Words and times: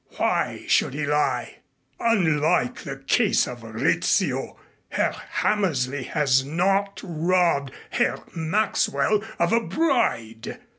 Why 0.17 0.65
should 0.67 0.95
he 0.95 1.05
lie? 1.05 1.57
Unlike 1.99 2.77
the 2.79 2.97
case 2.97 3.45
of 3.47 3.61
Rizzio, 3.61 4.57
Herr 4.89 5.11
Hammersley 5.11 6.05
has 6.05 6.43
not 6.43 6.99
robbed 7.03 7.71
Herr 7.91 8.17
Maxwell 8.35 9.23
of 9.37 9.53
a 9.53 9.59
bride." 9.61 10.59